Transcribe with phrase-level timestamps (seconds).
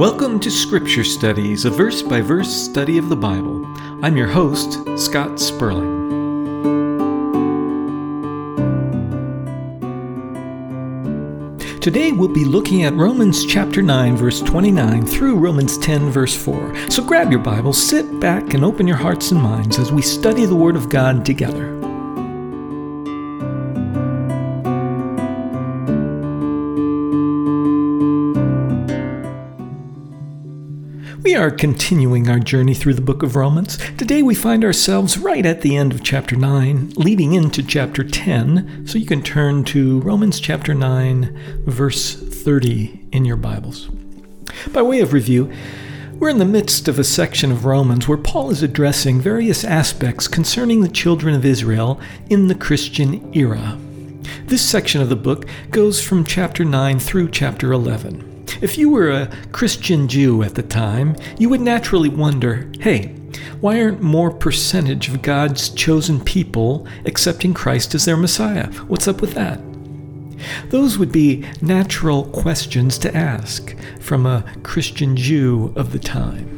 [0.00, 3.66] Welcome to Scripture Studies, a verse by verse study of the Bible.
[4.02, 6.08] I'm your host, Scott Sperling.
[11.82, 16.88] Today we'll be looking at Romans chapter 9, verse 29 through Romans 10, verse 4.
[16.88, 20.46] So grab your Bible, sit back, and open your hearts and minds as we study
[20.46, 21.69] the Word of God together.
[31.40, 33.78] Are continuing our journey through the book of Romans.
[33.96, 38.86] Today we find ourselves right at the end of chapter 9, leading into chapter 10.
[38.86, 43.88] So you can turn to Romans chapter 9, verse 30 in your Bibles.
[44.70, 45.50] By way of review,
[46.18, 50.28] we're in the midst of a section of Romans where Paul is addressing various aspects
[50.28, 51.98] concerning the children of Israel
[52.28, 53.78] in the Christian era.
[54.44, 58.29] This section of the book goes from chapter 9 through chapter 11.
[58.60, 63.14] If you were a Christian Jew at the time, you would naturally wonder hey,
[63.60, 68.66] why aren't more percentage of God's chosen people accepting Christ as their Messiah?
[68.88, 69.60] What's up with that?
[70.70, 76.56] Those would be natural questions to ask from a Christian Jew of the time.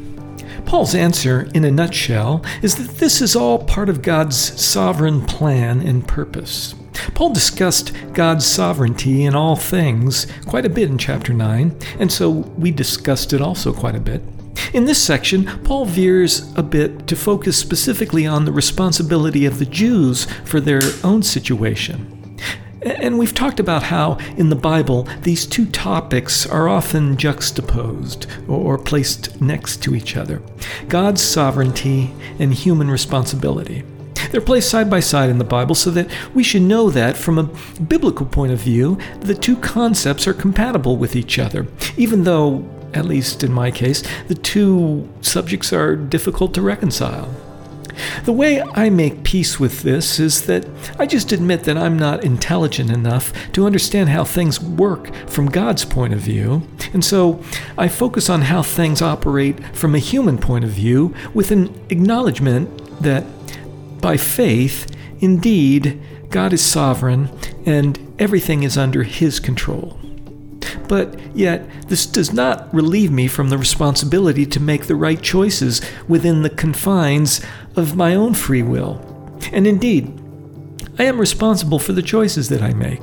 [0.65, 5.81] Paul's answer, in a nutshell, is that this is all part of God's sovereign plan
[5.81, 6.75] and purpose.
[7.15, 12.31] Paul discussed God's sovereignty in all things quite a bit in chapter 9, and so
[12.31, 14.23] we discussed it also quite a bit.
[14.73, 19.67] In this section, Paul veers a bit to focus specifically on the responsibility of the
[19.67, 22.19] Jews for their own situation.
[22.83, 28.77] And we've talked about how in the Bible these two topics are often juxtaposed or
[28.77, 30.43] placed next to each other
[30.89, 33.84] God's sovereignty and human responsibility.
[34.33, 37.38] They're placed side by side in the Bible so that we should know that, from
[37.38, 41.66] a biblical point of view, the two concepts are compatible with each other,
[41.98, 47.28] even though, at least in my case, the two subjects are difficult to reconcile.
[48.25, 50.66] The way I make peace with this is that
[50.98, 55.84] I just admit that I'm not intelligent enough to understand how things work from God's
[55.84, 57.42] point of view, and so
[57.76, 63.03] I focus on how things operate from a human point of view with an acknowledgement
[63.03, 63.26] that
[64.03, 65.99] by faith, indeed,
[66.29, 67.31] God is sovereign
[67.65, 69.99] and everything is under His control.
[70.89, 75.81] But yet, this does not relieve me from the responsibility to make the right choices
[76.09, 77.41] within the confines
[77.77, 79.01] of my own free will.
[79.53, 80.21] And indeed,
[80.99, 83.01] I am responsible for the choices that I make.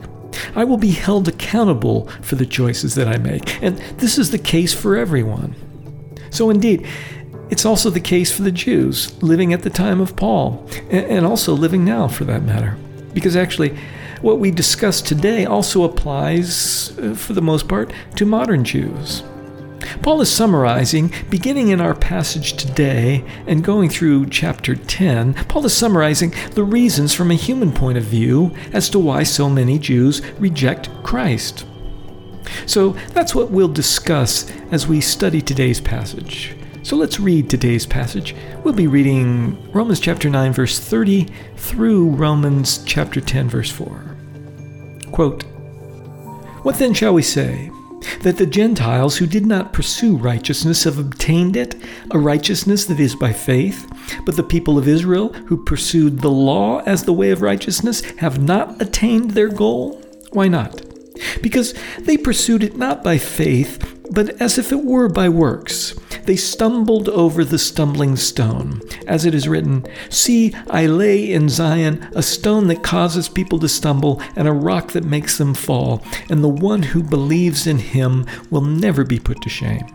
[0.55, 4.37] I will be held accountable for the choices that I make, and this is the
[4.37, 5.55] case for everyone.
[6.29, 6.87] So, indeed,
[7.49, 11.53] it's also the case for the Jews living at the time of Paul, and also
[11.53, 12.77] living now for that matter.
[13.13, 13.77] Because actually,
[14.21, 19.23] what we discuss today also applies, uh, for the most part, to modern Jews.
[20.01, 25.73] Paul is summarizing, beginning in our passage today and going through chapter 10, Paul is
[25.73, 30.21] summarizing the reasons from a human point of view as to why so many Jews
[30.37, 31.65] reject Christ.
[32.65, 36.55] So that's what we'll discuss as we study today's passage.
[36.81, 38.33] So let's read today's passage.
[38.63, 44.15] We'll be reading Romans chapter 9, verse 30 through Romans chapter 10, verse 4.
[45.11, 45.43] Quote
[46.63, 47.69] What then shall we say?
[48.21, 51.75] That the Gentiles who did not pursue righteousness have obtained it,
[52.11, 53.85] a righteousness that is by faith,
[54.25, 58.41] but the people of Israel who pursued the law as the way of righteousness have
[58.41, 60.01] not attained their goal?
[60.31, 60.81] Why not?
[61.41, 65.93] Because they pursued it not by faith, but as if it were by works.
[66.29, 68.83] They stumbled over the stumbling stone.
[69.07, 73.67] As it is written, See, I lay in Zion a stone that causes people to
[73.67, 78.27] stumble, and a rock that makes them fall, and the one who believes in him
[78.51, 79.87] will never be put to shame.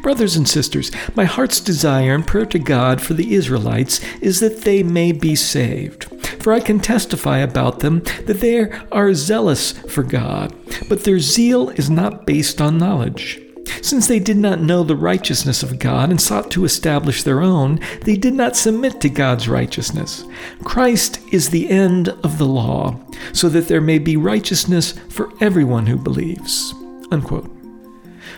[0.00, 4.62] Brothers and sisters, my heart's desire and prayer to God for the Israelites is that
[4.62, 6.04] they may be saved.
[6.42, 10.54] For I can testify about them that they are zealous for God,
[10.88, 13.42] but their zeal is not based on knowledge.
[13.82, 17.80] Since they did not know the righteousness of God and sought to establish their own,
[18.02, 20.24] they did not submit to God's righteousness.
[20.64, 23.00] Christ is the end of the law,
[23.32, 26.74] so that there may be righteousness for everyone who believes.
[27.10, 27.50] Unquote.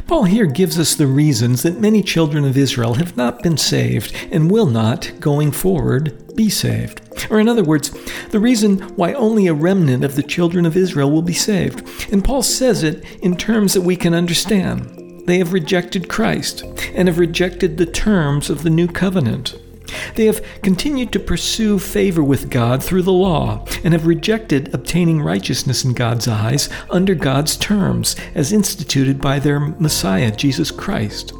[0.06, 4.14] Paul here gives us the reasons that many children of Israel have not been saved
[4.30, 7.00] and will not, going forward, be saved.
[7.30, 7.90] Or, in other words,
[8.30, 12.10] the reason why only a remnant of the children of Israel will be saved.
[12.12, 15.01] And Paul says it in terms that we can understand.
[15.24, 16.64] They have rejected Christ
[16.94, 19.54] and have rejected the terms of the new covenant.
[20.14, 25.20] They have continued to pursue favor with God through the law and have rejected obtaining
[25.20, 31.32] righteousness in God's eyes under God's terms as instituted by their Messiah, Jesus Christ.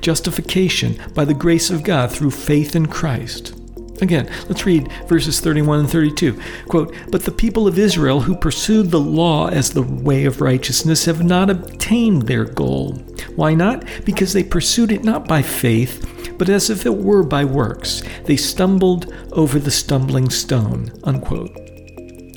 [0.00, 3.61] Justification by the grace of God through faith in Christ.
[4.02, 6.38] Again, let's read verses 31 and 32.
[6.66, 11.04] Quote, But the people of Israel who pursued the law as the way of righteousness
[11.04, 12.94] have not obtained their goal.
[13.36, 13.84] Why not?
[14.04, 18.02] Because they pursued it not by faith, but as if it were by works.
[18.24, 20.90] They stumbled over the stumbling stone.
[21.04, 21.56] Unquote.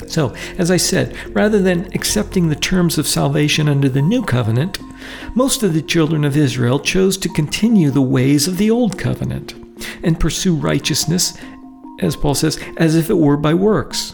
[0.08, 4.78] So, as I said, rather than accepting the terms of salvation under the new covenant,
[5.34, 9.56] most of the children of Israel chose to continue the ways of the old covenant
[10.04, 11.38] and pursue righteousness,
[12.02, 14.14] as Paul says, as if it were by works.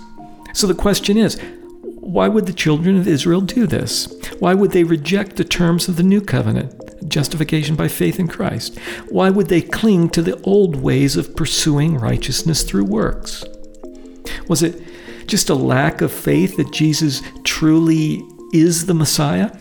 [0.54, 1.39] So the question is,
[1.83, 4.07] why would the children of Israel do this?
[4.39, 6.81] Why would they reject the terms of the new covenant?
[7.07, 8.78] justification by faith in Christ?
[9.10, 13.44] Why would they cling to the old ways of pursuing righteousness through works?
[14.48, 14.81] Was it
[15.28, 18.22] just a lack of faith that Jesus truly
[18.54, 19.51] is the Messiah?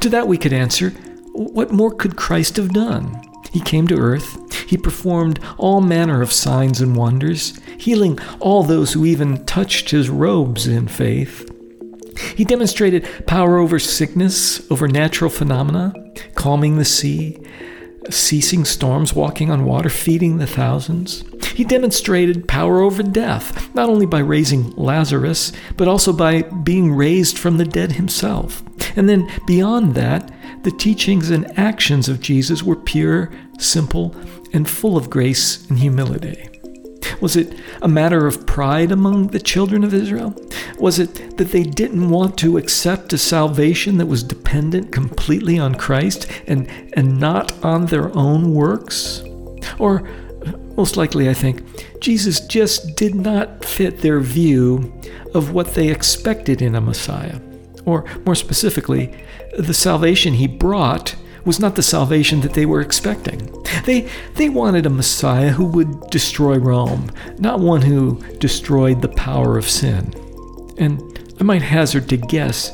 [0.00, 0.90] To that we could answer,
[1.32, 3.22] what more could Christ have done?
[3.52, 4.37] He came to earth.
[4.68, 10.10] He performed all manner of signs and wonders, healing all those who even touched his
[10.10, 11.50] robes in faith.
[12.36, 15.94] He demonstrated power over sickness, over natural phenomena,
[16.34, 17.38] calming the sea,
[18.10, 21.24] ceasing storms, walking on water, feeding the thousands.
[21.54, 27.38] He demonstrated power over death, not only by raising Lazarus, but also by being raised
[27.38, 28.62] from the dead himself.
[28.96, 30.30] And then beyond that,
[30.62, 34.14] the teachings and actions of Jesus were pure, simple,
[34.52, 36.48] and full of grace and humility.
[37.20, 40.34] Was it a matter of pride among the children of Israel?
[40.78, 45.74] Was it that they didn't want to accept a salvation that was dependent completely on
[45.74, 49.22] Christ and, and not on their own works?
[49.78, 50.08] Or,
[50.76, 54.92] most likely, I think, Jesus just did not fit their view
[55.34, 57.40] of what they expected in a Messiah.
[57.84, 59.24] Or, more specifically,
[59.58, 63.52] the salvation he brought was not the salvation that they were expecting.
[63.84, 69.56] They, they wanted a Messiah who would destroy Rome, not one who destroyed the power
[69.56, 70.12] of sin.
[70.78, 71.00] And
[71.40, 72.72] I might hazard to guess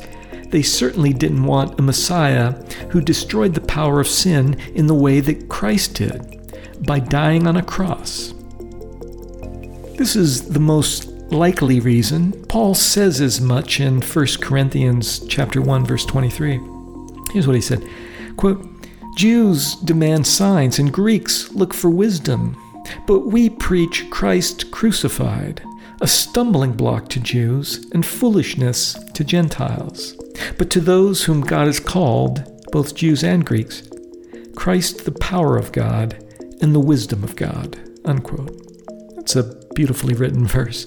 [0.49, 2.51] they certainly didn't want a Messiah
[2.89, 7.57] who destroyed the power of sin in the way that Christ did, by dying on
[7.57, 8.33] a cross.
[9.97, 12.31] This is the most likely reason.
[12.47, 16.59] Paul says as much in 1 Corinthians chapter 1 verse 23.
[17.31, 17.83] Here's what he said.
[18.37, 18.65] Quote,
[19.15, 22.57] Jews demand signs and Greeks look for wisdom,
[23.07, 25.63] but we preach Christ crucified,
[26.01, 30.15] a stumbling block to Jews and foolishness to Gentiles.
[30.57, 33.83] But to those whom God has called, both Jews and Greeks,
[34.55, 36.21] Christ the power of God
[36.61, 37.79] and the wisdom of God.
[38.03, 38.61] Unquote.
[39.15, 40.85] That's a beautifully written verse.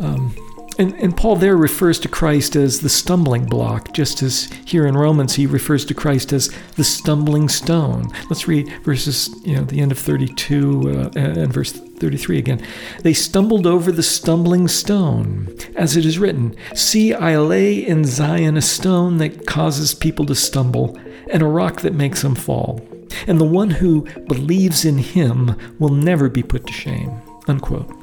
[0.00, 0.34] Um,
[0.82, 4.96] and, and Paul there refers to Christ as the stumbling block, just as here in
[4.96, 8.10] Romans he refers to Christ as the stumbling stone.
[8.28, 12.66] Let's read verses, you know, the end of 32 uh, and verse 33 again.
[13.02, 18.56] They stumbled over the stumbling stone, as it is written, See, I lay in Zion
[18.56, 20.98] a stone that causes people to stumble,
[21.30, 22.80] and a rock that makes them fall.
[23.28, 27.22] And the one who believes in him will never be put to shame.
[27.46, 28.01] Unquote.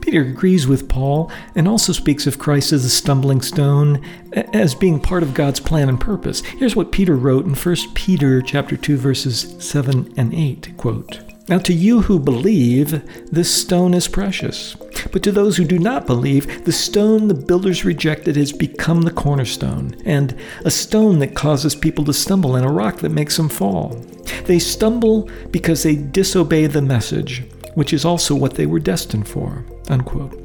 [0.00, 4.04] Peter agrees with Paul and also speaks of Christ as a stumbling stone,
[4.52, 6.40] as being part of God's plan and purpose.
[6.40, 11.58] Here's what Peter wrote in 1 Peter chapter 2 verses 7 and 8, quote, now,
[11.58, 14.76] to you who believe, this stone is precious.
[15.10, 19.10] But to those who do not believe, the stone the builders rejected has become the
[19.10, 23.48] cornerstone, and a stone that causes people to stumble, and a rock that makes them
[23.48, 23.96] fall.
[24.44, 27.42] They stumble because they disobey the message,
[27.74, 29.64] which is also what they were destined for.
[29.88, 30.38] Unquote.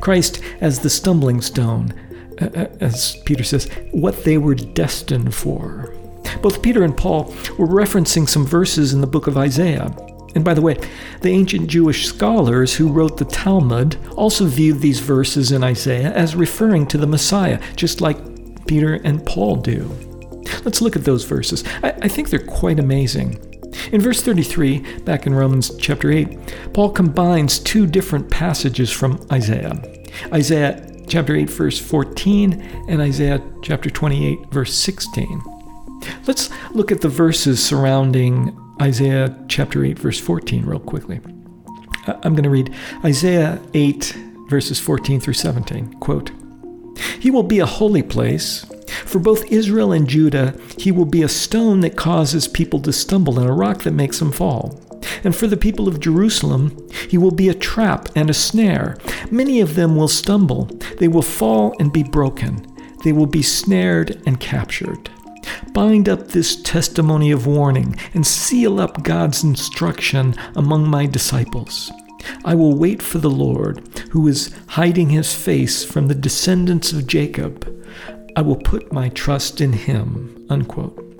[0.00, 1.94] Christ as the stumbling stone,
[2.40, 5.94] uh, uh, as Peter says, what they were destined for.
[6.42, 7.24] Both Peter and Paul
[7.58, 9.94] were referencing some verses in the book of Isaiah.
[10.34, 10.78] And by the way,
[11.22, 16.36] the ancient Jewish scholars who wrote the Talmud also viewed these verses in Isaiah as
[16.36, 19.90] referring to the Messiah, just like Peter and Paul do.
[20.64, 21.64] Let's look at those verses.
[21.82, 23.49] I, I think they're quite amazing.
[23.92, 29.80] In verse 33, back in Romans chapter 8, Paul combines two different passages from Isaiah
[30.32, 35.42] Isaiah chapter 8, verse 14, and Isaiah chapter 28, verse 16.
[36.26, 41.20] Let's look at the verses surrounding Isaiah chapter 8, verse 14, real quickly.
[42.06, 42.74] I'm going to read
[43.04, 44.16] Isaiah 8,
[44.48, 45.94] verses 14 through 17.
[45.94, 46.30] Quote,
[47.18, 51.28] He will be a holy place for both Israel and Judah, he will be a
[51.28, 54.80] stone that causes people to stumble and a rock that makes them fall.
[55.24, 58.96] And for the people of Jerusalem, he will be a trap and a snare.
[59.30, 60.64] Many of them will stumble.
[60.98, 62.66] They will fall and be broken.
[63.04, 65.10] They will be snared and captured.
[65.72, 71.90] Bind up this testimony of warning and seal up God's instruction among my disciples.
[72.44, 77.06] I will wait for the Lord, who is hiding his face from the descendants of
[77.06, 77.66] Jacob.
[78.36, 80.46] I will put my trust in him.
[80.48, 81.10] Unquote.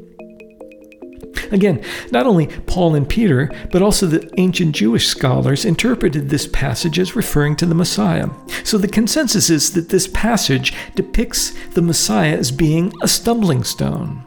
[1.52, 6.98] Again, not only Paul and Peter, but also the ancient Jewish scholars interpreted this passage
[6.98, 8.28] as referring to the Messiah.
[8.64, 14.24] So the consensus is that this passage depicts the Messiah as being a stumbling stone.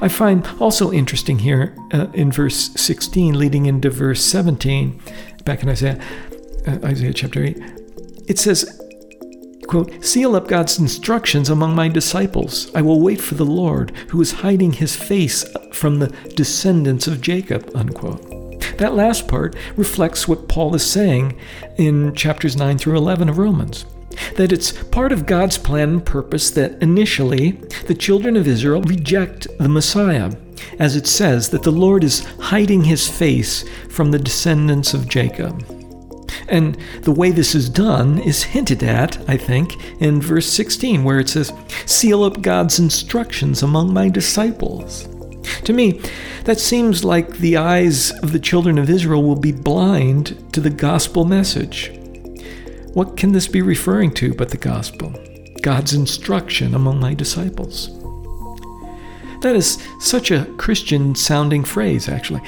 [0.00, 5.00] I find also interesting here uh, in verse 16, leading into verse 17,
[5.44, 5.98] back in Isaiah,
[6.66, 7.56] uh, Isaiah chapter 8,
[8.28, 8.81] it says,
[9.72, 12.70] quote, Seal up God's instructions among my disciples.
[12.74, 17.22] I will wait for the Lord, who is hiding his face from the descendants of
[17.22, 18.20] Jacob, unquote.
[18.76, 21.38] That last part reflects what Paul is saying
[21.78, 23.86] in chapters 9 through 11 of Romans.
[24.36, 27.52] That it's part of God's plan and purpose that initially
[27.86, 30.32] the children of Israel reject the Messiah,
[30.78, 35.81] as it says that the Lord is hiding his face from the descendants of Jacob.
[36.52, 41.18] And the way this is done is hinted at, I think, in verse 16, where
[41.18, 41.50] it says,
[41.86, 45.08] Seal up God's instructions among my disciples.
[45.64, 46.02] To me,
[46.44, 50.70] that seems like the eyes of the children of Israel will be blind to the
[50.70, 51.90] gospel message.
[52.92, 55.14] What can this be referring to but the gospel?
[55.62, 57.88] God's instruction among my disciples.
[59.40, 62.42] That is such a Christian sounding phrase, actually,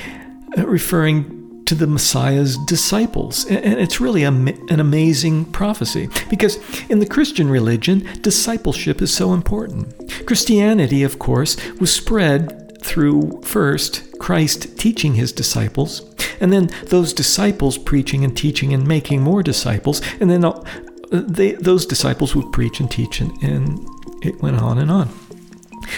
[0.58, 1.33] referring
[1.66, 3.46] to the Messiah's disciples.
[3.46, 6.58] And it's really an amazing prophecy because
[6.90, 10.26] in the Christian religion, discipleship is so important.
[10.26, 16.02] Christianity, of course, was spread through first Christ teaching his disciples,
[16.40, 20.62] and then those disciples preaching and teaching and making more disciples, and then uh,
[21.10, 23.88] they, those disciples would preach and teach, and, and
[24.22, 25.08] it went on and on.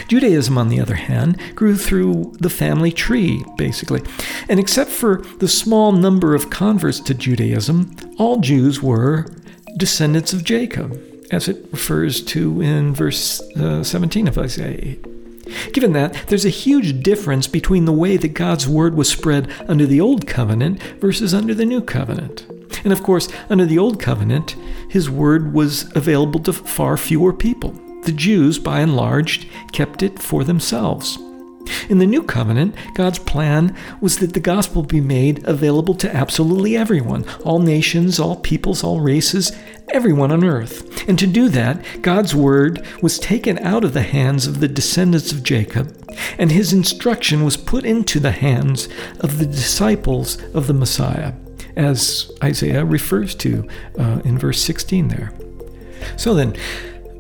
[0.09, 4.03] Judaism, on the other hand, grew through the family tree, basically.
[4.49, 9.27] And except for the small number of converts to Judaism, all Jews were
[9.77, 11.01] descendants of Jacob,
[11.31, 15.73] as it refers to in verse uh, 17 of Isaiah 8.
[15.73, 19.87] Given that, there's a huge difference between the way that God's word was spread under
[19.87, 22.47] the Old Covenant versus under the New Covenant.
[22.83, 24.57] And of course, under the Old Covenant,
[24.89, 27.81] his word was available to far fewer people.
[28.07, 31.19] The Jews, by and large, kept it for themselves.
[31.89, 36.77] In the New Covenant, God's plan was that the gospel be made available to absolutely
[36.77, 39.51] everyone all nations, all peoples, all races,
[39.91, 41.09] everyone on earth.
[41.09, 45.33] And to do that, God's word was taken out of the hands of the descendants
[45.33, 45.93] of Jacob,
[46.39, 51.33] and his instruction was put into the hands of the disciples of the Messiah,
[51.75, 55.33] as Isaiah refers to uh, in verse 16 there.
[56.17, 56.57] So then,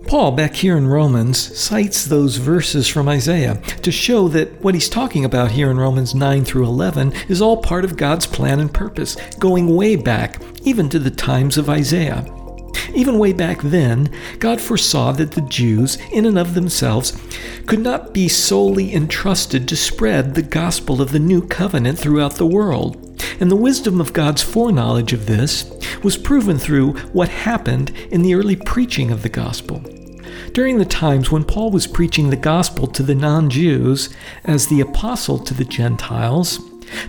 [0.06, 4.88] Paul, back here in Romans, cites those verses from Isaiah to show that what he's
[4.88, 8.72] talking about here in Romans 9 through 11 is all part of God's plan and
[8.72, 12.24] purpose, going way back, even to the times of Isaiah.
[12.94, 14.08] Even way back then,
[14.38, 17.20] God foresaw that the Jews, in and of themselves,
[17.66, 22.46] could not be solely entrusted to spread the gospel of the new covenant throughout the
[22.46, 23.05] world.
[23.40, 25.70] And the wisdom of God's foreknowledge of this
[26.02, 29.82] was proven through what happened in the early preaching of the gospel.
[30.52, 34.08] During the times when Paul was preaching the gospel to the non Jews
[34.44, 36.58] as the apostle to the Gentiles,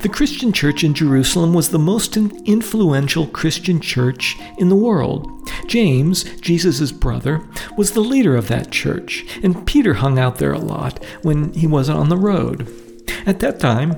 [0.02, 5.50] the Christian church in Jerusalem was the most influential Christian church in the world.
[5.68, 7.48] James, Jesus' brother,
[7.78, 11.68] was the leader of that church, and Peter hung out there a lot when he
[11.68, 12.68] wasn't on the road.
[13.26, 13.96] At that time,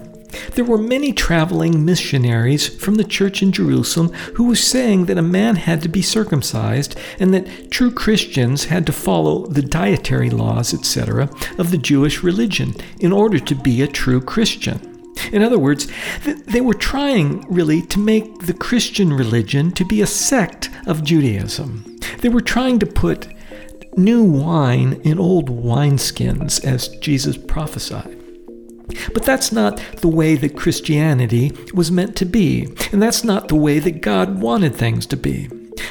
[0.53, 5.23] there were many traveling missionaries from the church in Jerusalem who were saying that a
[5.23, 10.73] man had to be circumcised and that true Christians had to follow the dietary laws,
[10.73, 14.85] etc., of the Jewish religion in order to be a true Christian.
[15.31, 15.87] In other words,
[16.23, 21.97] they were trying really to make the Christian religion to be a sect of Judaism.
[22.19, 23.27] They were trying to put
[23.97, 28.18] new wine in old wineskins, as Jesus prophesied.
[29.13, 33.55] But that's not the way that Christianity was meant to be, and that's not the
[33.55, 35.49] way that God wanted things to be.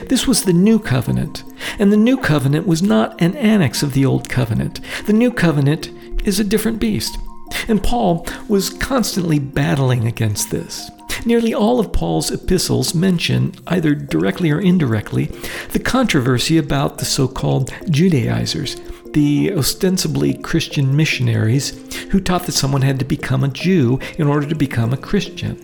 [0.09, 1.45] This was the New Covenant,
[1.79, 4.81] and the New Covenant was not an annex of the Old Covenant.
[5.07, 5.91] The New Covenant
[6.27, 7.19] is a different beast.
[7.67, 10.91] And Paul was constantly battling against this.
[11.25, 15.27] Nearly all of Paul's epistles mention, either directly or indirectly,
[15.73, 18.77] the controversy about the so called Judaizers,
[19.19, 21.71] the ostensibly Christian missionaries
[22.13, 25.57] who taught that someone had to become a Jew in order to become a Christian.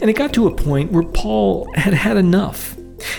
[0.00, 2.74] And it got to a point where Paul had had enough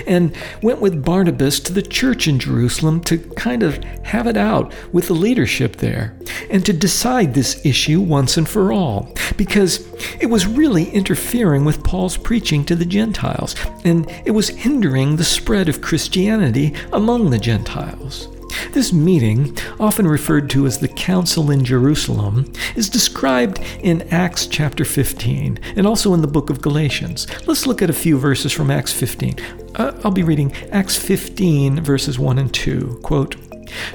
[0.07, 4.73] and went with Barnabas to the church in Jerusalem to kind of have it out
[4.91, 6.17] with the leadership there
[6.49, 9.85] and to decide this issue once and for all because
[10.19, 15.23] it was really interfering with Paul's preaching to the Gentiles and it was hindering the
[15.23, 18.29] spread of Christianity among the Gentiles.
[18.71, 24.85] This meeting, often referred to as the Council in Jerusalem, is described in Acts chapter
[24.85, 27.27] 15 and also in the book of Galatians.
[27.47, 29.35] Let's look at a few verses from Acts 15.
[29.75, 32.99] Uh, I'll be reading Acts 15, verses 1 and 2.
[33.03, 33.35] Quote,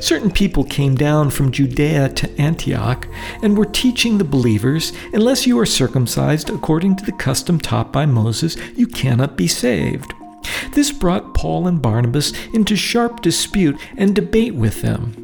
[0.00, 3.08] Certain people came down from Judea to Antioch
[3.42, 8.06] and were teaching the believers, unless you are circumcised according to the custom taught by
[8.06, 10.12] Moses, you cannot be saved.
[10.72, 15.22] This brought Paul and Barnabas into sharp dispute and debate with them.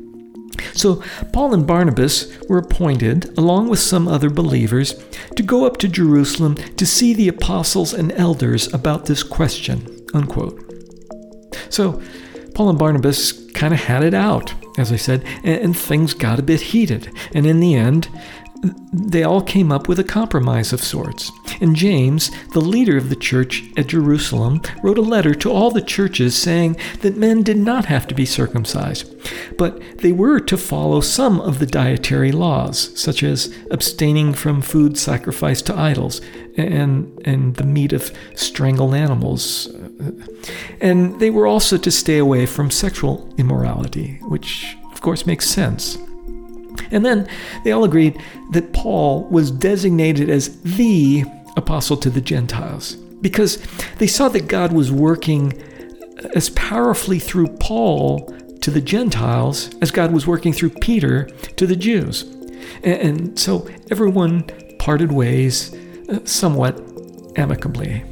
[0.75, 4.94] So, Paul and Barnabas were appointed, along with some other believers,
[5.37, 10.06] to go up to Jerusalem to see the apostles and elders about this question.
[10.14, 10.64] Unquote.
[11.68, 12.02] So,
[12.54, 16.38] Paul and Barnabas kind of had it out, as I said, and, and things got
[16.38, 17.12] a bit heated.
[17.32, 18.08] And in the end,
[18.92, 21.30] they all came up with a compromise of sorts.
[21.60, 25.82] And James, the leader of the church at Jerusalem, wrote a letter to all the
[25.82, 29.14] churches saying that men did not have to be circumcised,
[29.56, 34.98] but they were to follow some of the dietary laws, such as abstaining from food
[34.98, 36.20] sacrificed to idols
[36.56, 39.68] and, and the meat of strangled animals.
[40.80, 45.98] And they were also to stay away from sexual immorality, which of course makes sense.
[46.90, 47.28] And then
[47.64, 48.20] they all agreed
[48.52, 51.25] that Paul was designated as the
[51.56, 53.58] apostle to the Gentiles because
[53.99, 55.52] they saw that God was working
[56.35, 58.26] as powerfully through Paul
[58.61, 61.25] to the Gentiles as God was working through Peter
[61.56, 62.23] to the Jews.
[62.82, 64.44] And, so everyone
[64.78, 65.75] parted ways
[66.08, 66.80] uh, somewhat
[67.37, 68.04] amicably.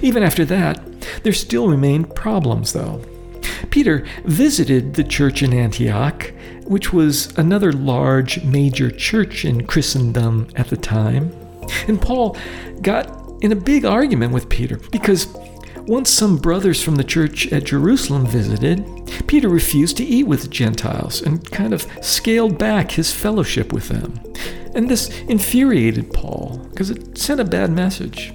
[0.00, 0.82] Even after that,
[1.22, 3.02] there still remained problems, though.
[3.70, 6.32] Peter visited the church in Antioch,
[6.64, 11.32] which was another large major church in Christendom at the time.
[11.86, 12.36] And Paul
[12.82, 13.10] got
[13.42, 15.26] in a big argument with Peter because
[15.88, 18.84] once some brothers from the church at Jerusalem visited,
[19.26, 23.88] Peter refused to eat with the Gentiles and kind of scaled back his fellowship with
[23.88, 24.20] them.
[24.74, 28.34] And this infuriated Paul because it sent a bad message.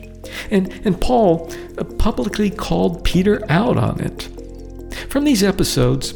[0.50, 4.30] And, and Paul uh, publicly called Peter out on it.
[5.10, 6.14] From these episodes,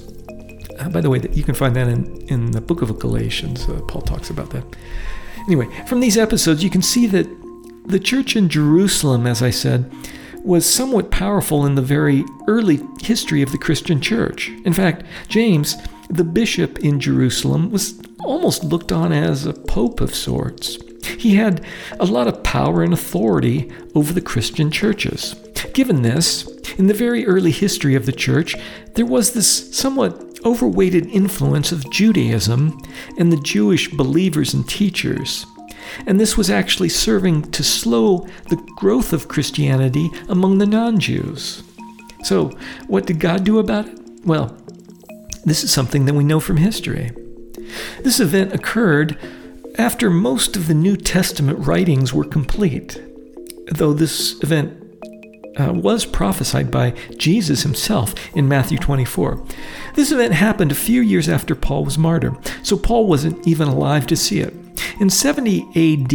[0.79, 3.67] uh, by the way, you can find that in, in the book of Galatians.
[3.67, 4.63] Uh, Paul talks about that.
[5.47, 7.27] Anyway, from these episodes, you can see that
[7.85, 9.91] the church in Jerusalem, as I said,
[10.43, 14.49] was somewhat powerful in the very early history of the Christian church.
[14.65, 15.75] In fact, James,
[16.09, 20.77] the bishop in Jerusalem, was almost looked on as a pope of sorts.
[21.17, 21.65] He had
[21.99, 25.35] a lot of power and authority over the Christian churches.
[25.73, 28.55] Given this, in the very early history of the church,
[28.95, 32.79] there was this somewhat overweighted influence of Judaism
[33.17, 35.45] and the Jewish believers and teachers.
[36.05, 41.63] And this was actually serving to slow the growth of Christianity among the non Jews.
[42.23, 42.49] So,
[42.87, 43.99] what did God do about it?
[44.25, 44.57] Well,
[45.45, 47.11] this is something that we know from history.
[48.01, 49.17] This event occurred
[49.77, 53.01] after most of the New Testament writings were complete,
[53.67, 54.83] though this event
[55.59, 59.43] uh, was prophesied by Jesus himself in Matthew 24.
[59.93, 64.07] This event happened a few years after Paul was martyred, so Paul wasn't even alive
[64.07, 64.53] to see it.
[64.99, 66.09] In 70 AD,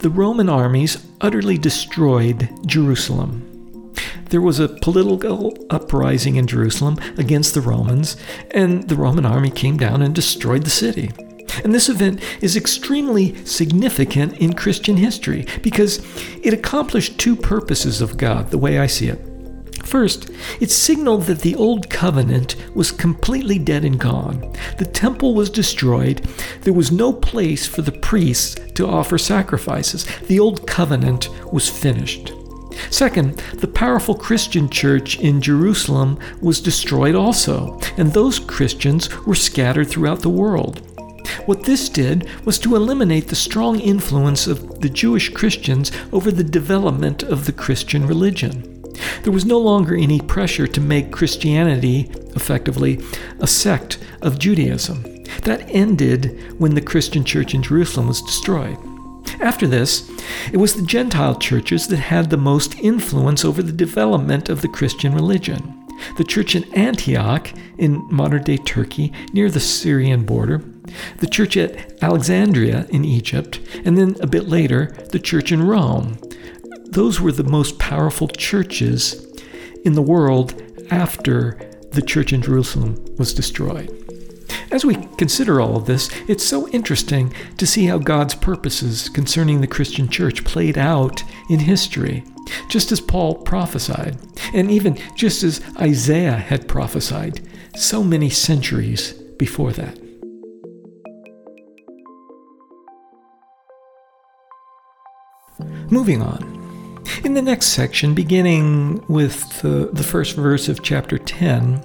[0.00, 3.42] the Roman armies utterly destroyed Jerusalem.
[4.28, 8.16] There was a political uprising in Jerusalem against the Romans,
[8.50, 11.10] and the Roman army came down and destroyed the city.
[11.64, 16.04] And this event is extremely significant in Christian history because
[16.42, 19.20] it accomplished two purposes of God, the way I see it.
[19.84, 24.52] First, it signaled that the Old Covenant was completely dead and gone.
[24.78, 26.18] The temple was destroyed.
[26.62, 30.04] There was no place for the priests to offer sacrifices.
[30.26, 32.32] The Old Covenant was finished.
[32.90, 39.88] Second, the powerful Christian church in Jerusalem was destroyed also, and those Christians were scattered
[39.88, 40.82] throughout the world.
[41.46, 46.44] What this did was to eliminate the strong influence of the Jewish Christians over the
[46.44, 48.72] development of the Christian religion.
[49.22, 53.00] There was no longer any pressure to make Christianity, effectively,
[53.40, 55.02] a sect of Judaism.
[55.42, 58.78] That ended when the Christian church in Jerusalem was destroyed.
[59.40, 60.08] After this,
[60.52, 64.68] it was the Gentile churches that had the most influence over the development of the
[64.68, 65.86] Christian religion.
[66.16, 70.62] The church in Antioch, in modern day Turkey, near the Syrian border,
[71.18, 76.18] the church at Alexandria in Egypt, and then a bit later, the church in Rome,
[76.86, 79.26] those were the most powerful churches
[79.84, 81.58] in the world after
[81.92, 83.92] the church in Jerusalem was destroyed.
[84.70, 89.60] As we consider all of this, it's so interesting to see how God's purposes concerning
[89.60, 92.24] the Christian church played out in history,
[92.68, 94.18] just as Paul prophesied,
[94.52, 97.40] and even just as Isaiah had prophesied
[97.76, 100.05] so many centuries before that.
[105.90, 106.56] Moving on.
[107.24, 111.82] In the next section, beginning with the, the first verse of chapter 10,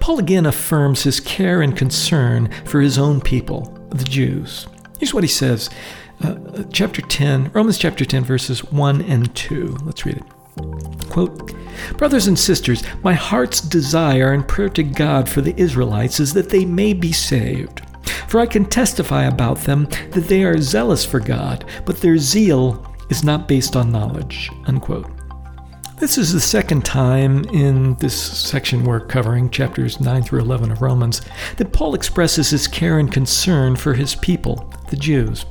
[0.00, 4.66] Paul again affirms his care and concern for his own people, the Jews.
[4.98, 5.70] Here's what he says
[6.22, 9.78] uh, chapter 10, Romans chapter 10, verses 1 and 2.
[9.84, 11.08] Let's read it.
[11.08, 11.54] Quote,
[11.96, 16.50] Brothers and sisters, my heart's desire and prayer to God for the Israelites is that
[16.50, 17.82] they may be saved.
[18.26, 22.84] For I can testify about them that they are zealous for God, but their zeal
[23.10, 24.50] is not based on knowledge.
[24.66, 25.10] Unquote.
[25.98, 30.80] This is the second time in this section we're covering, chapters 9 through 11 of
[30.80, 31.22] Romans,
[31.56, 35.44] that Paul expresses his care and concern for his people, the Jews.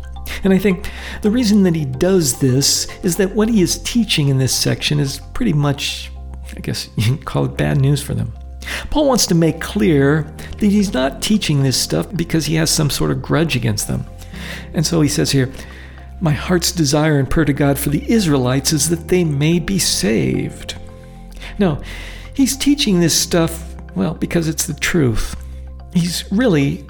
[0.46, 0.89] And I think
[1.22, 5.02] the reason that he does this is that what he is teaching in this section
[5.02, 6.12] is pretty much,
[6.56, 8.32] I guess you can call it bad news for them.
[8.89, 12.89] Paul wants to make clear that he's not teaching this stuff because he has some
[12.89, 14.06] sort of grudge against them.
[14.74, 15.52] And so he says here,
[16.20, 19.78] my heart's desire and prayer to God for the Israelites is that they may be
[19.78, 20.76] saved.
[21.60, 21.82] Now,
[22.34, 25.36] he's teaching this stuff, well, because it's the truth.
[25.94, 26.88] He's really,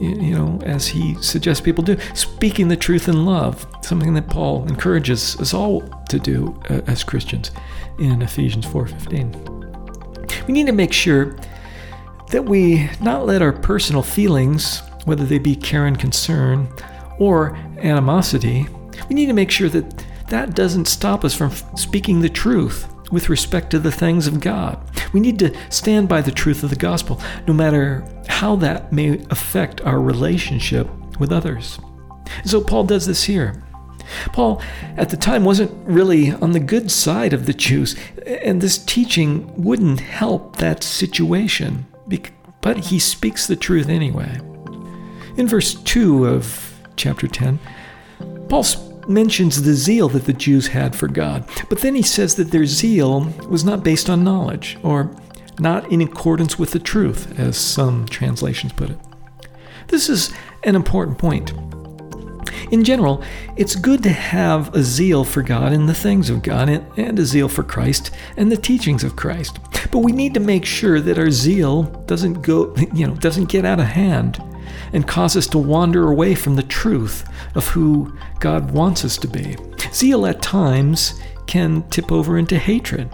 [0.00, 4.66] you know, as he suggests people do, speaking the truth in love, something that Paul
[4.68, 7.52] encourages us all to do uh, as Christians
[7.98, 10.46] in Ephesians 4:15.
[10.46, 11.36] We need to make sure
[12.30, 16.68] that we not let our personal feelings, whether they be care and concern,
[17.18, 18.66] or animosity,
[19.08, 23.28] we need to make sure that that doesn't stop us from speaking the truth with
[23.28, 24.78] respect to the things of God.
[25.12, 29.24] We need to stand by the truth of the gospel, no matter how that may
[29.30, 30.88] affect our relationship
[31.20, 31.78] with others.
[32.38, 33.62] And so Paul does this here.
[34.32, 34.60] Paul,
[34.96, 39.52] at the time, wasn't really on the good side of the Jews, and this teaching
[39.62, 41.86] wouldn't help that situation,
[42.60, 44.40] but he speaks the truth anyway.
[45.36, 47.58] In verse 2 of chapter 10,
[48.48, 48.64] Paul
[49.08, 52.66] mentions the zeal that the Jews had for God, but then he says that their
[52.66, 55.14] zeal was not based on knowledge, or
[55.58, 58.98] not in accordance with the truth, as some translations put it.
[59.88, 60.32] This is
[60.64, 61.52] an important point.
[62.72, 63.22] In general,
[63.56, 67.24] it's good to have a zeal for God and the things of God, and a
[67.24, 69.58] zeal for Christ and the teachings of Christ.
[69.92, 73.64] But we need to make sure that our zeal doesn't go, you know, doesn't get
[73.64, 74.42] out of hand
[74.92, 79.28] and cause us to wander away from the truth of who God wants us to
[79.28, 79.56] be.
[79.92, 83.10] Zeal at times can tip over into hatred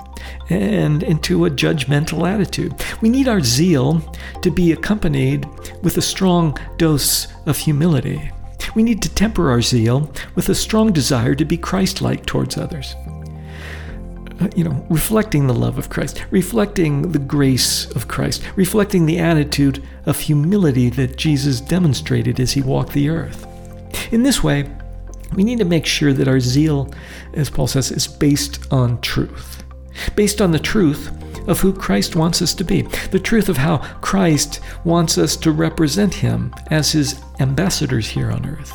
[0.48, 2.74] and into a judgmental attitude.
[3.00, 4.00] We need our zeal
[4.40, 5.46] to be accompanied
[5.82, 8.30] with a strong dose of humility.
[8.74, 12.56] We need to temper our zeal with a strong desire to be Christ like towards
[12.56, 12.94] others.
[14.40, 19.18] Uh, you know, reflecting the love of Christ, reflecting the grace of Christ, reflecting the
[19.18, 23.46] attitude of humility that Jesus demonstrated as he walked the earth.
[24.12, 24.68] In this way,
[25.34, 26.92] we need to make sure that our zeal,
[27.34, 29.64] as Paul says, is based on truth.
[30.16, 31.10] Based on the truth
[31.48, 35.52] of who Christ wants us to be, the truth of how Christ wants us to
[35.52, 38.72] represent him as his ambassadors here on earth.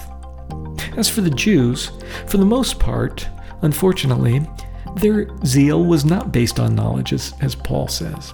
[0.97, 1.91] As for the Jews,
[2.27, 3.27] for the most part,
[3.61, 4.47] unfortunately,
[4.97, 8.33] their zeal was not based on knowledge, as, as Paul says.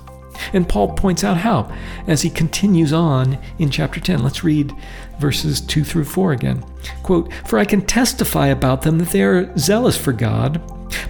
[0.51, 1.71] And Paul points out how
[2.07, 4.23] as he continues on in chapter 10.
[4.23, 4.73] Let's read
[5.19, 6.63] verses 2 through 4 again.
[7.03, 10.61] Quote, For I can testify about them that they are zealous for God,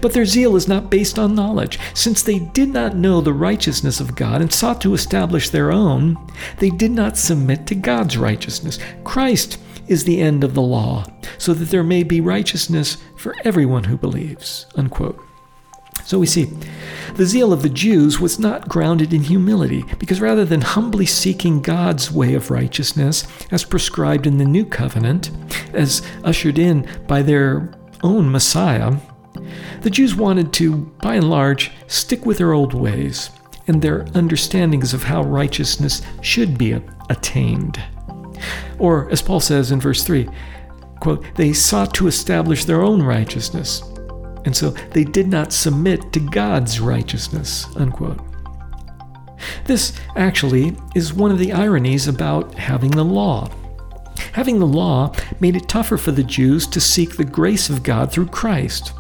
[0.02, 1.80] but their zeal is not based on knowledge.
[1.94, 6.18] Since they did not know the righteousness of God and sought to establish their own,
[6.60, 8.80] they did not submit to God's righteousness.
[9.04, 11.06] Christ is the end of the law,
[11.38, 14.66] so that there may be righteousness for everyone who believes.
[14.76, 15.20] Unquote.
[16.06, 16.50] So we see,
[17.16, 21.62] the zeal of the Jews was not grounded in humility, because rather than humbly seeking
[21.62, 25.32] God's way of righteousness, as prescribed in the New Covenant,
[25.74, 28.98] as ushered in by their own Messiah,
[29.82, 33.30] the Jews wanted to, by and large, stick with their old ways
[33.68, 37.82] and their understandings of how righteousness should be attained.
[38.78, 40.28] Or, as Paul says in verse 3,
[41.00, 43.84] quote, they sought to establish their own righteousness
[44.46, 47.68] and so they did not submit to God's righteousness.
[47.76, 48.20] Unquote.
[49.66, 53.50] This actually is one of the ironies about having the law.
[54.34, 58.12] Having the law made it tougher for the Jews to seek the grace of God
[58.12, 58.94] through Christ.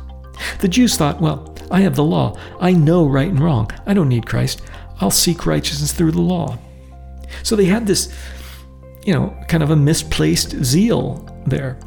[0.59, 2.37] The Jews thought, well, I have the law.
[2.59, 3.71] I know right and wrong.
[3.85, 4.61] I don't need Christ.
[4.99, 6.57] I'll seek righteousness through the law.
[7.41, 8.13] So they had this,
[9.05, 11.77] you know, kind of a misplaced zeal there.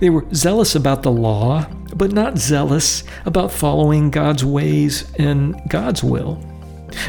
[0.00, 6.02] They were zealous about the law, but not zealous about following God's ways and God's
[6.02, 6.36] will.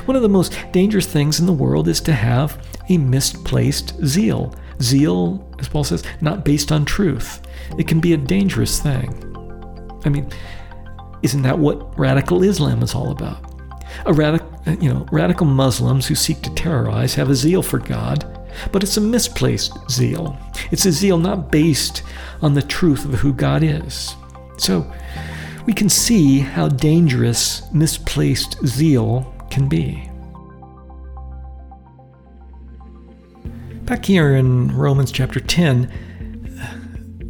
[0.05, 4.53] One of the most dangerous things in the world is to have a misplaced zeal.
[4.81, 7.41] Zeal, as Paul says, not based on truth.
[7.77, 9.21] It can be a dangerous thing.
[10.05, 10.29] I mean,
[11.23, 13.43] isn't that what radical Islam is all about?
[14.05, 18.34] A radical, you know, radical Muslims who seek to terrorize have a zeal for God,
[18.71, 20.37] but it's a misplaced zeal.
[20.71, 22.03] It's a zeal not based
[22.41, 24.15] on the truth of who God is.
[24.57, 24.91] So,
[25.65, 30.09] we can see how dangerous misplaced zeal can be.
[33.85, 35.91] Back here in Romans chapter 10,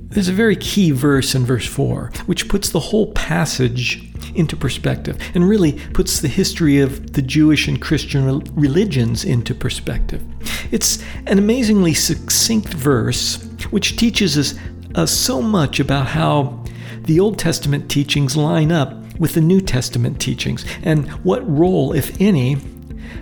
[0.09, 4.01] there's a very key verse in verse 4, which puts the whole passage
[4.35, 10.23] into perspective and really puts the history of the Jewish and Christian religions into perspective.
[10.71, 14.55] It's an amazingly succinct verse which teaches us
[14.95, 16.63] uh, so much about how
[17.01, 22.19] the Old Testament teachings line up with the New Testament teachings and what role, if
[22.19, 22.57] any,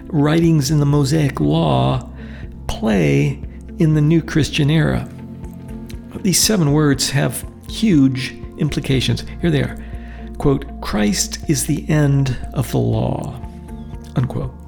[0.08, 2.10] writings in the Mosaic Law
[2.68, 3.44] play
[3.80, 5.10] in the new Christian era.
[6.22, 9.26] These seven words have huge implications.
[9.42, 9.78] Here they are.
[10.38, 13.40] Quote, Christ is the end of the law.
[14.16, 14.63] Unquote.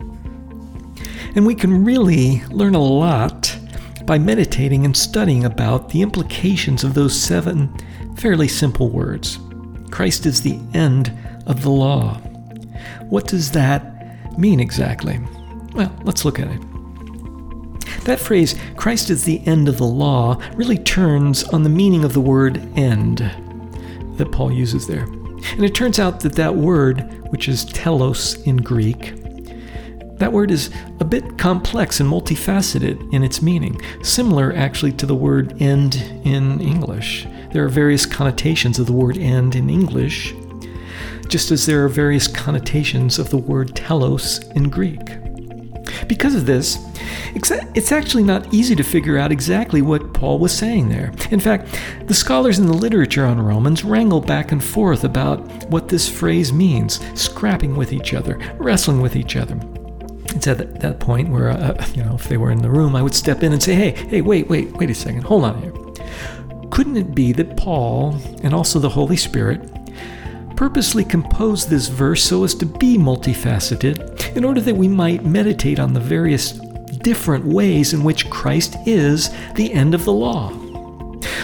[1.36, 3.58] And we can really learn a lot
[4.06, 7.76] by meditating and studying about the implications of those seven
[8.16, 9.40] fairly simple words.
[9.92, 11.12] Christ is the end
[11.46, 12.16] of the law.
[13.10, 15.20] What does that mean exactly?
[15.74, 16.62] Well, let's look at it.
[18.06, 22.14] That phrase, Christ is the end of the law, really turns on the meaning of
[22.14, 23.20] the word end
[24.18, 25.04] that Paul uses there.
[25.04, 29.14] And it turns out that that word, which is telos in Greek,
[30.18, 35.16] that word is a bit complex and multifaceted in its meaning, similar actually to the
[35.16, 37.28] word end in English.
[37.52, 40.34] There are various connotations of the word end in English,
[41.28, 45.18] just as there are various connotations of the word telos in Greek.
[46.08, 46.78] Because of this,
[47.34, 51.12] it's actually not easy to figure out exactly what Paul was saying there.
[51.32, 55.90] In fact, the scholars in the literature on Romans wrangle back and forth about what
[55.90, 59.60] this phrase means, scrapping with each other, wrestling with each other.
[60.36, 63.02] It's at that point where, uh, you know, if they were in the room, I
[63.02, 65.72] would step in and say, hey, hey, wait, wait, wait a second, hold on here.
[66.72, 69.62] Couldn't it be that Paul and also the Holy Spirit
[70.58, 75.80] purposely composed this verse so as to be multifaceted in order that we might meditate
[75.80, 76.52] on the various
[77.02, 80.52] different ways in which Christ is the end of the law.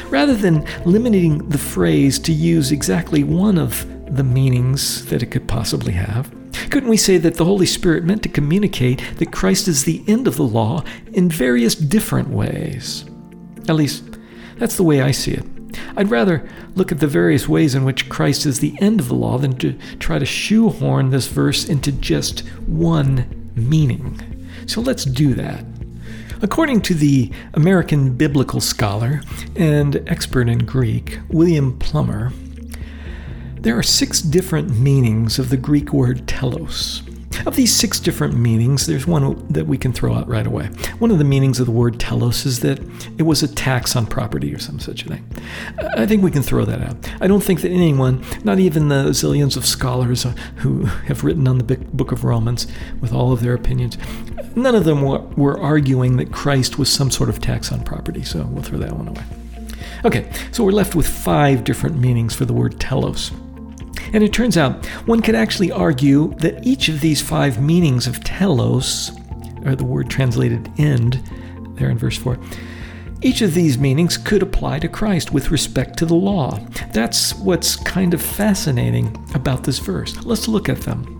[0.10, 5.48] Rather than limiting the phrase to use exactly one of the meanings that it could
[5.48, 6.30] possibly have,
[6.72, 10.26] couldn't we say that the Holy Spirit meant to communicate that Christ is the end
[10.26, 13.04] of the law in various different ways?
[13.68, 14.06] At least,
[14.58, 15.46] that's the way I see it.
[15.98, 19.16] I'd rather look at the various ways in which Christ is the end of the
[19.16, 24.48] law than to try to shoehorn this verse into just one meaning.
[24.66, 25.66] So let's do that.
[26.42, 29.22] According to the American biblical scholar
[29.58, 32.32] and expert in Greek, William Plumer,
[33.62, 37.04] there are six different meanings of the Greek word telos.
[37.46, 40.66] Of these six different meanings, there's one that we can throw out right away.
[40.98, 42.80] One of the meanings of the word telos is that
[43.20, 45.28] it was a tax on property or some such a thing.
[45.96, 46.98] I think we can throw that out.
[47.22, 50.26] I don't think that anyone, not even the zillions of scholars
[50.58, 52.66] who have written on the book of Romans
[53.00, 53.98] with all of their opinions,
[54.56, 58.44] none of them were arguing that Christ was some sort of tax on property, so
[58.46, 59.24] we'll throw that one away.
[60.04, 63.32] Okay, so we're left with five different meanings for the word telos.
[64.14, 68.24] And it turns out one could actually argue that each of these five meanings of
[68.24, 69.12] telos,
[69.66, 71.24] or the word translated end
[71.76, 72.38] there in verse 4,
[73.22, 76.58] each of these meanings could apply to Christ with respect to the law.
[76.92, 80.26] That's what's kind of fascinating about this verse.
[80.26, 81.18] Let's look at them.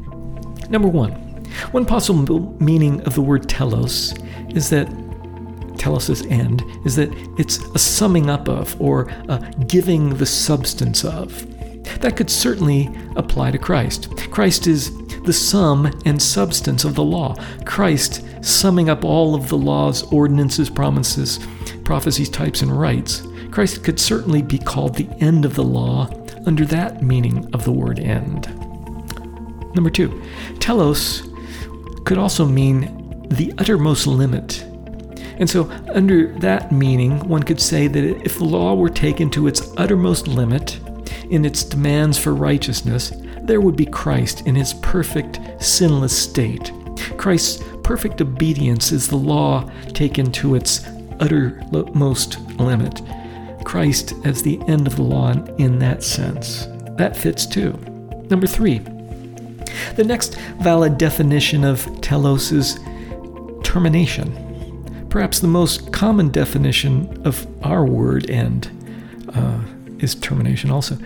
[0.70, 1.12] Number one,
[1.72, 4.16] one possible meaning of the word telos
[4.50, 4.90] is that
[5.78, 11.46] telos' end is that it's a summing up of or a giving the substance of.
[12.00, 14.10] That could certainly apply to Christ.
[14.32, 17.36] Christ is the sum and substance of the law.
[17.66, 21.40] Christ summing up all of the law's ordinances, promises,
[21.84, 23.24] prophecies, types, and rites.
[23.52, 26.10] Christ could certainly be called the end of the law
[26.46, 28.48] under that meaning of the word end.
[29.76, 30.22] Number two,
[30.60, 31.30] telos
[32.06, 34.64] could also mean the uttermost limit.
[35.38, 39.48] And so, under that meaning, one could say that if the law were taken to
[39.48, 40.80] its uttermost limit,
[41.32, 46.72] in its demands for righteousness, there would be Christ in his perfect, sinless state.
[47.18, 50.86] Christ's perfect obedience is the law taken to its
[51.20, 53.02] uttermost limit.
[53.64, 56.68] Christ as the end of the law in that sense.
[56.98, 57.72] That fits too.
[58.30, 58.80] Number three,
[59.96, 62.80] the next valid definition of telos is
[63.64, 65.08] termination.
[65.10, 68.70] Perhaps the most common definition of our word end
[70.02, 70.98] is termination also.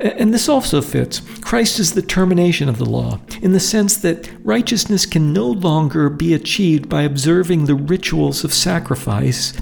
[0.00, 1.20] And this also fits.
[1.40, 6.08] Christ is the termination of the law, in the sense that righteousness can no longer
[6.10, 9.52] be achieved by observing the rituals of sacrifice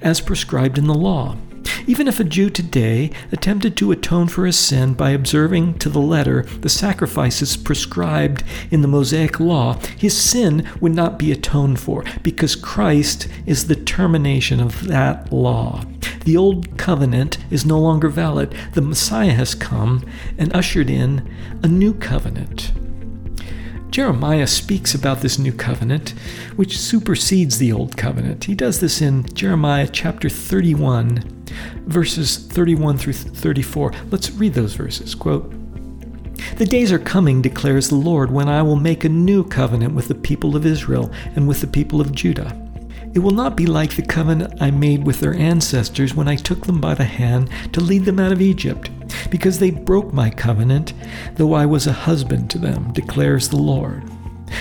[0.00, 1.36] as prescribed in the law.
[1.86, 6.00] Even if a Jew today attempted to atone for his sin by observing to the
[6.00, 12.04] letter the sacrifices prescribed in the Mosaic law, his sin would not be atoned for
[12.22, 15.84] because Christ is the termination of that law.
[16.24, 18.54] The old covenant is no longer valid.
[18.74, 20.04] The Messiah has come
[20.38, 21.28] and ushered in
[21.62, 22.72] a new covenant.
[23.90, 26.10] Jeremiah speaks about this new covenant,
[26.56, 28.44] which supersedes the old covenant.
[28.44, 31.44] He does this in Jeremiah chapter 31,
[31.86, 33.92] verses 31 through 34.
[34.10, 35.14] Let's read those verses.
[35.14, 35.52] Quote,
[36.56, 40.08] the days are coming, declares the Lord, when I will make a new covenant with
[40.08, 42.69] the people of Israel and with the people of Judah.
[43.12, 46.66] It will not be like the covenant I made with their ancestors when I took
[46.66, 48.88] them by the hand to lead them out of Egypt,
[49.30, 50.92] because they broke my covenant,
[51.34, 54.04] though I was a husband to them, declares the Lord.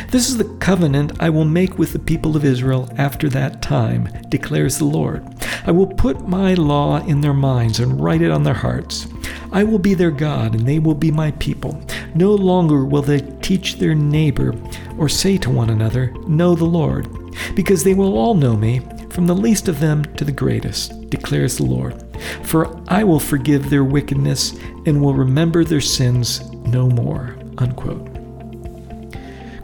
[0.10, 4.10] This is the covenant I will make with the people of Israel after that time,
[4.30, 5.28] declares the Lord.
[5.66, 9.08] I will put my law in their minds and write it on their hearts.
[9.52, 11.80] I will be their God, and they will be my people.
[12.16, 14.56] No longer will they teach their neighbor
[14.98, 19.28] or say to one another, Know the Lord, because they will all know me, from
[19.28, 22.04] the least of them to the greatest, declares the Lord.
[22.44, 24.54] For I will forgive their wickedness
[24.86, 27.38] and will remember their sins no more.
[27.58, 28.08] Unquote.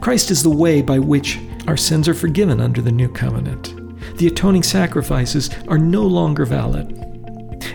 [0.00, 3.74] Christ is the way by which our sins are forgiven under the new covenant.
[4.18, 7.02] The atoning sacrifices are no longer valid.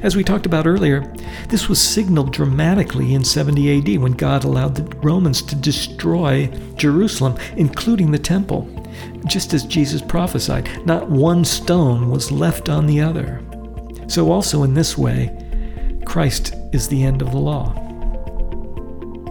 [0.02, 1.02] As we talked about earlier,
[1.50, 7.38] this was signaled dramatically in 70 AD when God allowed the Romans to destroy Jerusalem,
[7.56, 8.68] including the temple.
[9.26, 13.42] Just as Jesus prophesied, not one stone was left on the other.
[14.08, 15.38] So, also in this way,
[16.06, 17.74] Christ is the end of the law.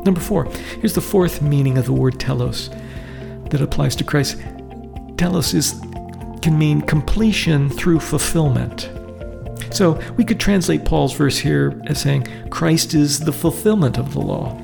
[0.05, 0.47] Number four,
[0.81, 2.71] here's the fourth meaning of the word telos
[3.51, 4.39] that applies to Christ.
[5.19, 5.79] Telos is,
[6.41, 8.91] can mean completion through fulfillment.
[9.71, 14.21] So we could translate Paul's verse here as saying, Christ is the fulfillment of the
[14.21, 14.57] law.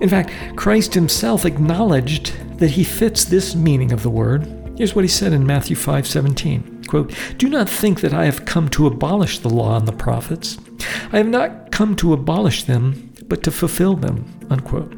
[0.00, 4.46] In fact, Christ himself acknowledged that he fits this meaning of the word.
[4.76, 6.84] Here's what he said in Matthew 5:17.
[6.86, 10.56] Quote, "Do not think that I have come to abolish the law and the prophets.
[11.12, 14.94] I have not come to abolish them, but to fulfill them." Unquote.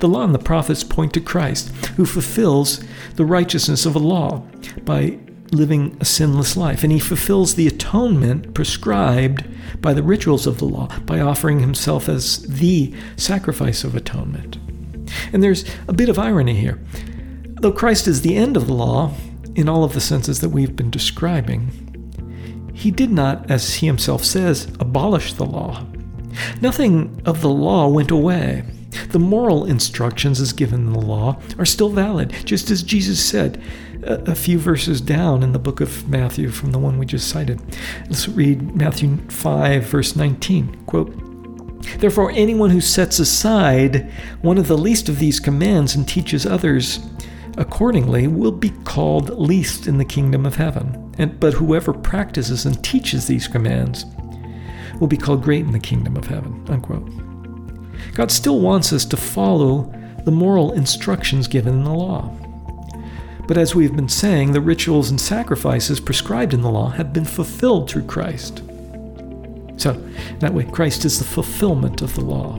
[0.00, 2.80] The law and the prophets point to Christ, who fulfills
[3.16, 4.42] the righteousness of a law
[4.84, 5.18] by
[5.52, 6.82] living a sinless life.
[6.82, 9.44] And he fulfills the atonement prescribed
[9.80, 14.58] by the rituals of the law by offering himself as the sacrifice of atonement.
[15.32, 16.80] And there's a bit of irony here.
[17.60, 19.12] Though Christ is the end of the law,
[19.54, 21.70] in all of the senses that we've been describing,
[22.74, 25.86] he did not, as he himself says, abolish the law.
[26.60, 28.64] Nothing of the law went away.
[29.08, 33.62] The moral instructions as given in the law are still valid, just as Jesus said
[34.02, 37.60] a, few verses down in the book of Matthew from the one we just cited.
[38.08, 40.84] Let's read Matthew 5, verse 19.
[40.86, 41.14] Quote,
[41.98, 44.10] Therefore, anyone who sets aside
[44.42, 47.00] one of the least of these commands and teaches others
[47.56, 51.14] accordingly will be called least in the kingdom of heaven.
[51.18, 54.04] And, but whoever practices and teaches these commands
[55.00, 56.64] will be called great in the kingdom of heaven.
[56.68, 57.10] Unquote.
[58.14, 59.92] God still wants us to follow
[60.24, 62.30] the moral instructions given in the law.
[63.46, 67.24] But as we've been saying, the rituals and sacrifices prescribed in the law have been
[67.24, 68.62] fulfilled through Christ.
[69.76, 69.92] So,
[70.38, 72.58] that way, Christ is the fulfillment of the law.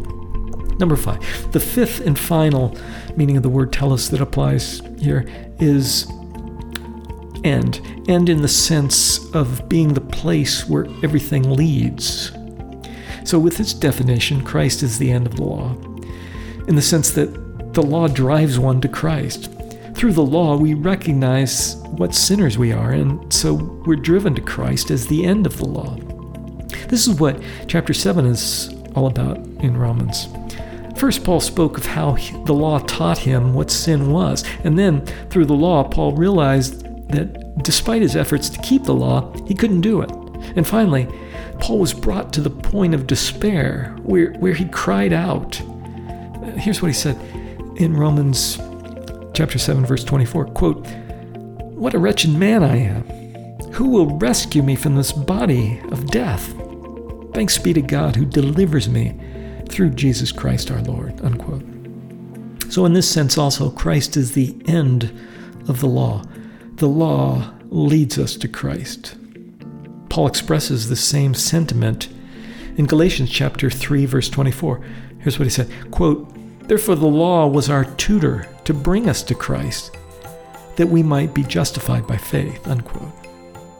[0.79, 2.77] Number five, the fifth and final
[3.15, 5.25] meaning of the word telos that applies here
[5.59, 6.07] is
[7.43, 7.81] end.
[8.07, 12.31] End in the sense of being the place where everything leads.
[13.23, 15.71] So, with its definition, Christ is the end of the law,
[16.67, 19.51] in the sense that the law drives one to Christ.
[19.95, 23.55] Through the law, we recognize what sinners we are, and so
[23.85, 25.97] we're driven to Christ as the end of the law.
[26.87, 30.27] This is what chapter 7 is all about in Romans.
[30.97, 35.45] First, Paul spoke of how the law taught him what sin was, and then through
[35.45, 40.01] the law, Paul realized that despite his efforts to keep the law, he couldn't do
[40.01, 40.11] it.
[40.55, 41.07] And finally,
[41.59, 45.61] Paul was brought to the point of despair where, where he cried out.
[46.55, 47.17] Here's what he said
[47.77, 48.57] in Romans
[49.33, 50.87] chapter 7 verse 24, quote,
[51.75, 53.03] "What a wretched man I am.
[53.73, 56.55] Who will rescue me from this body of death?
[57.37, 59.13] Thanks be to God who delivers me
[59.69, 61.61] through Jesus Christ our Lord." Unquote.
[62.69, 65.11] So in this sense also Christ is the end
[65.67, 66.23] of the law.
[66.77, 69.13] The law leads us to Christ.
[70.09, 72.07] Paul expresses the same sentiment
[72.75, 74.81] in Galatians chapter 3 verse 24.
[75.19, 76.35] Here's what he said, quote,
[76.67, 79.91] "Therefore the law was our tutor to bring us to Christ,
[80.77, 83.13] that we might be justified by faith." Unquote.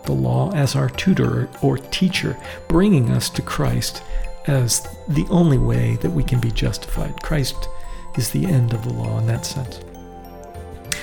[0.07, 2.37] The law as our tutor or teacher,
[2.69, 4.01] bringing us to Christ
[4.47, 7.21] as the only way that we can be justified.
[7.21, 7.67] Christ
[8.17, 9.81] is the end of the law in that sense.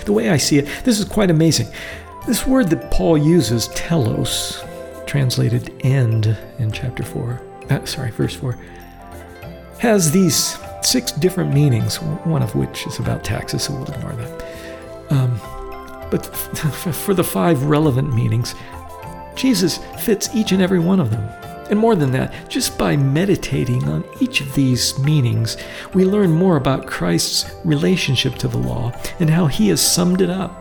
[0.07, 1.69] The way I see it, this is quite amazing.
[2.27, 4.65] This word that Paul uses, telos,
[5.07, 8.59] translated end in chapter 4, uh, sorry, verse 4,
[9.81, 14.45] has these six different meanings, one of which is about taxes, so we'll ignore that.
[15.11, 15.39] Um,
[16.11, 16.25] but
[16.95, 18.55] for the five relevant meanings,
[19.35, 21.29] Jesus fits each and every one of them.
[21.71, 25.57] And more than that, just by meditating on each of these meanings,
[25.95, 30.31] we learn more about Christ's relationship to the law and how he has summed it
[30.31, 30.61] up.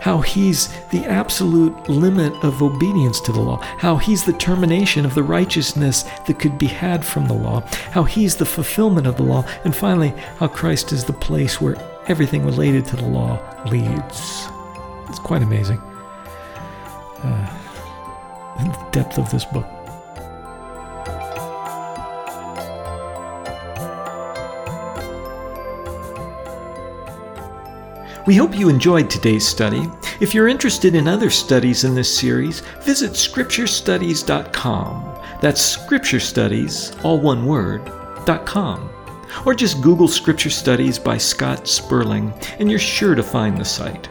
[0.00, 5.16] How he's the absolute limit of obedience to the law, how he's the termination of
[5.16, 9.24] the righteousness that could be had from the law, how he's the fulfillment of the
[9.24, 11.76] law, and finally, how Christ is the place where
[12.06, 14.46] everything related to the law leads.
[15.08, 15.78] It's quite amazing.
[15.78, 17.65] Uh,
[18.64, 19.66] the depth of this book.
[28.26, 29.88] We hope you enjoyed today's study.
[30.18, 35.18] If you're interested in other studies in this series, visit scripturestudies.com.
[35.40, 37.86] That's Scripture Studies, all one word,
[38.44, 38.90] .com.
[39.44, 44.08] Or just Google Scripture Studies by Scott Sperling, and you're sure to find the site.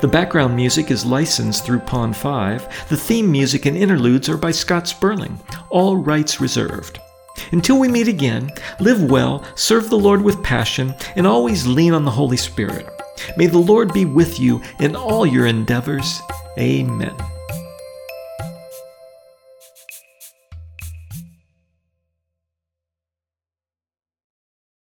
[0.00, 2.88] The background music is licensed through Pond 5.
[2.88, 5.38] The theme music and interludes are by Scott Sperling,
[5.70, 7.00] all rights reserved.
[7.52, 8.50] Until we meet again,
[8.80, 12.86] live well, serve the Lord with passion, and always lean on the Holy Spirit.
[13.36, 16.20] May the Lord be with you in all your endeavors.
[16.58, 17.14] Amen.